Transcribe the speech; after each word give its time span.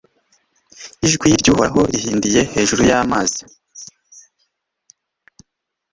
Ijwi 1.05 1.27
ry’Uhoraho 1.39 1.81
rihindiye 1.93 2.41
hejuru 2.55 2.81
y’amazi 2.89 3.41